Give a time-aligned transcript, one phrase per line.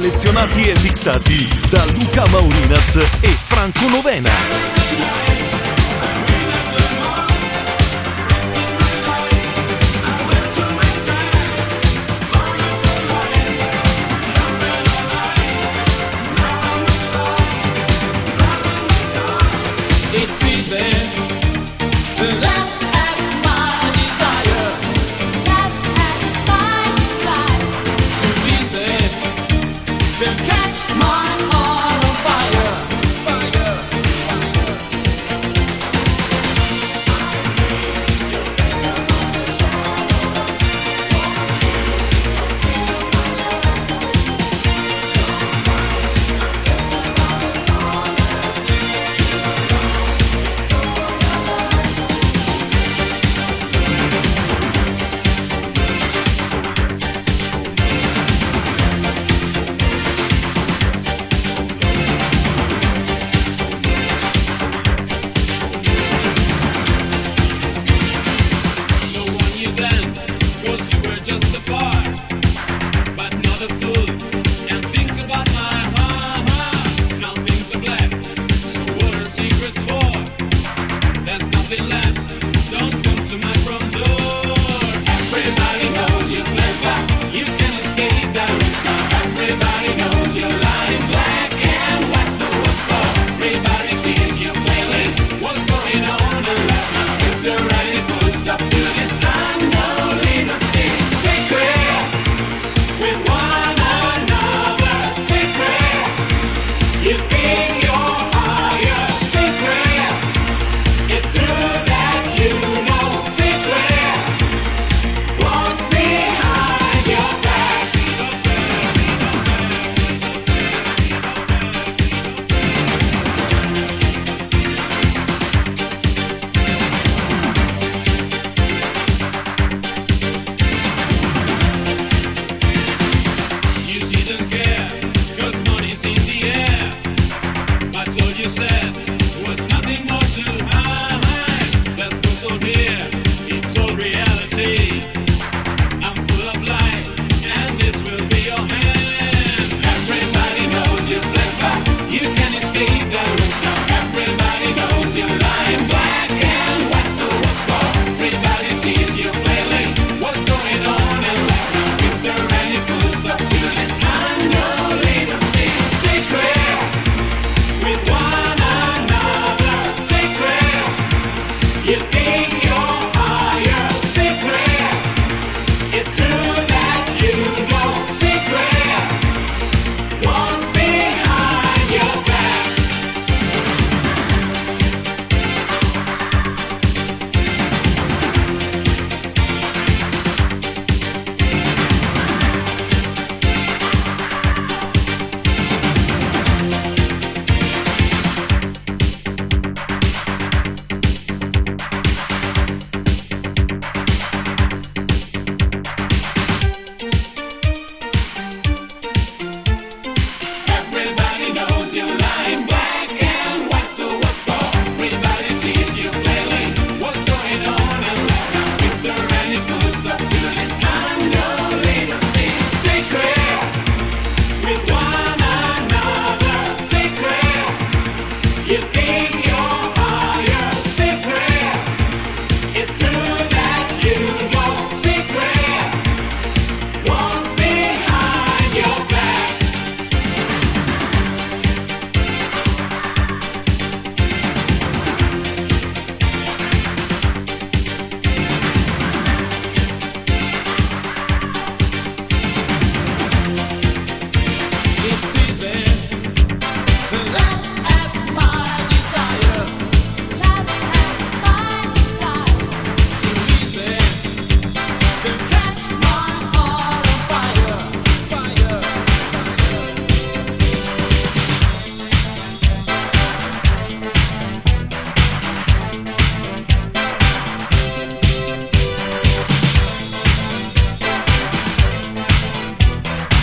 [0.00, 5.19] selezionati e mixati da Luca Maurinaz e Franco Novena.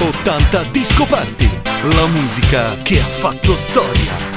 [0.07, 1.49] 80 Disco Party,
[1.81, 4.36] la musica che ha fatto storia.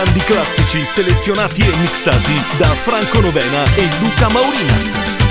[0.00, 5.27] Grandi classici selezionati e mixati da Franco Novena e Luca Maurinaz.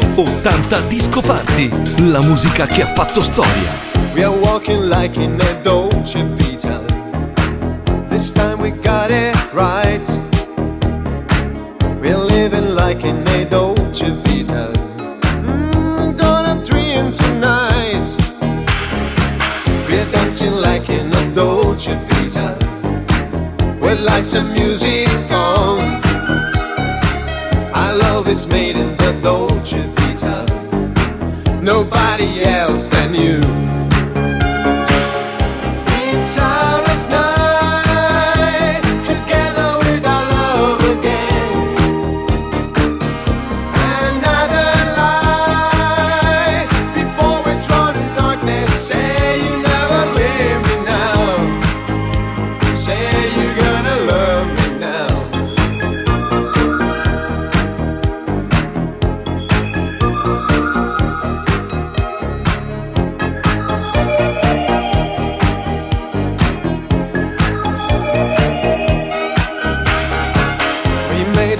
[0.00, 1.70] 80 Disco Party,
[2.10, 3.70] la musica che ha fatto storia.
[4.14, 6.80] We are walking like in a Dolce Vita.
[8.08, 10.06] This time we got it right.
[12.00, 14.70] We're living like in a Dolce Vita.
[15.42, 18.08] Mm, gonna dream tonight.
[19.88, 22.56] We're dancing like in a Dolce Vita.
[23.80, 26.09] With lights and music on.
[28.30, 30.46] Is made in the Dolce Vita.
[31.60, 33.89] Nobody else than you.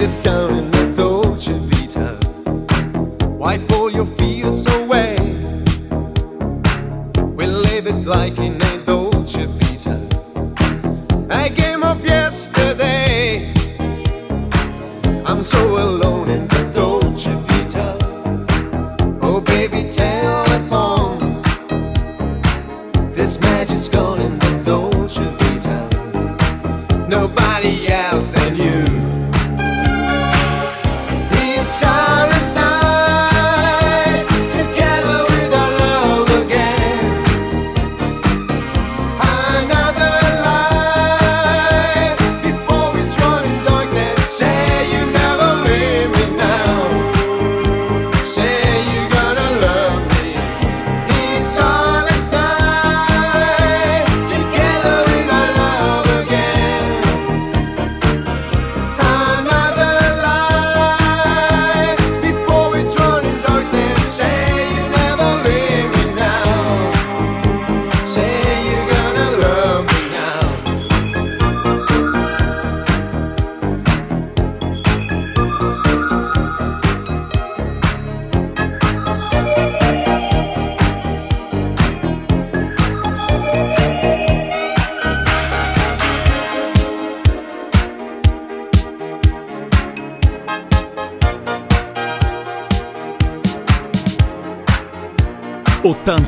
[0.01, 0.70] It down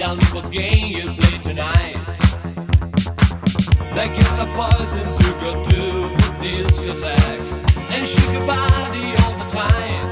[0.00, 1.94] me what game you play tonight.
[3.94, 5.82] Like you're supposed to go to
[6.16, 7.54] the discotheque
[7.90, 10.08] and shake your body all the time.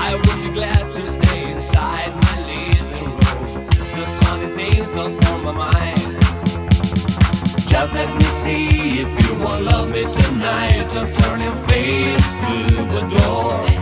[0.00, 3.44] I would be glad to stay inside my living room.
[3.98, 6.16] The sunny things don't form my mind.
[7.68, 10.88] Just let me see if you won't love me tonight.
[10.96, 13.78] I'll turn your face to the door.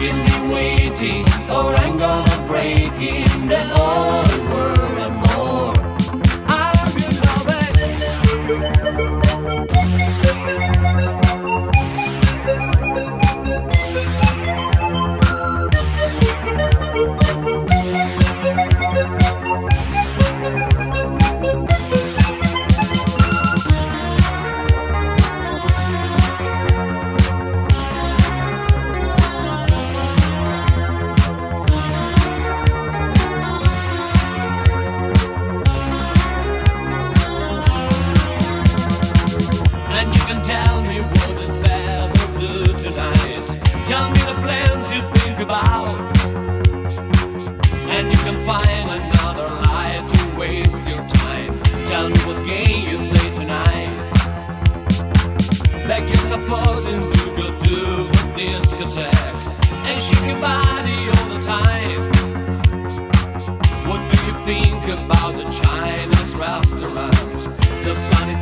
[0.00, 4.27] Don't me waiting, or I'm gonna break in the over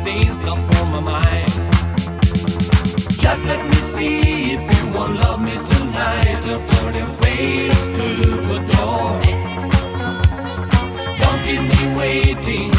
[0.07, 1.51] things don't form my mind.
[3.23, 6.41] Just let me see if you won't love me tonight.
[6.51, 8.07] I'll turn your face to
[8.51, 9.05] the door.
[11.21, 12.71] Don't keep me waiting,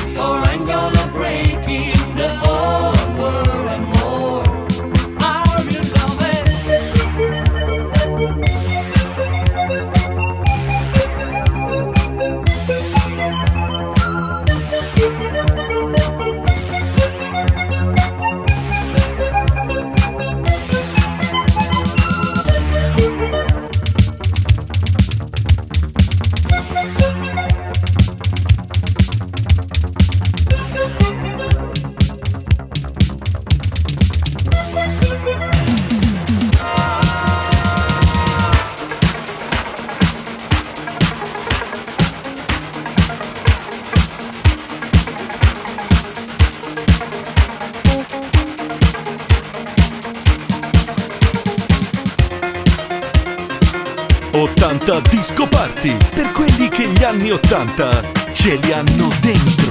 [57.58, 58.02] 80
[58.34, 59.67] ce li hanno dentro.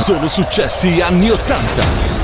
[0.00, 2.19] Sono successi anni 80.